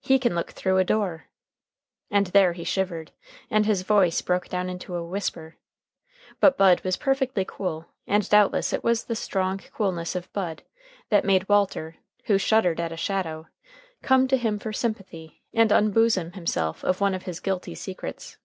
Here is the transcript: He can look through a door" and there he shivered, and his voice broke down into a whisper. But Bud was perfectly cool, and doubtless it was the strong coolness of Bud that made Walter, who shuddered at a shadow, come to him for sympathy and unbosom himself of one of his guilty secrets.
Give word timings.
He 0.00 0.18
can 0.18 0.34
look 0.34 0.52
through 0.52 0.78
a 0.78 0.84
door" 0.84 1.26
and 2.10 2.28
there 2.28 2.54
he 2.54 2.64
shivered, 2.64 3.12
and 3.50 3.66
his 3.66 3.82
voice 3.82 4.22
broke 4.22 4.48
down 4.48 4.70
into 4.70 4.94
a 4.96 5.04
whisper. 5.06 5.58
But 6.40 6.56
Bud 6.56 6.80
was 6.80 6.96
perfectly 6.96 7.44
cool, 7.46 7.84
and 8.06 8.26
doubtless 8.26 8.72
it 8.72 8.82
was 8.82 9.04
the 9.04 9.14
strong 9.14 9.58
coolness 9.58 10.14
of 10.16 10.32
Bud 10.32 10.62
that 11.10 11.26
made 11.26 11.46
Walter, 11.46 11.96
who 12.24 12.38
shuddered 12.38 12.80
at 12.80 12.90
a 12.90 12.96
shadow, 12.96 13.48
come 14.00 14.26
to 14.28 14.38
him 14.38 14.58
for 14.58 14.72
sympathy 14.72 15.42
and 15.52 15.70
unbosom 15.70 16.32
himself 16.32 16.82
of 16.82 17.02
one 17.02 17.12
of 17.12 17.24
his 17.24 17.38
guilty 17.38 17.74
secrets. 17.74 18.38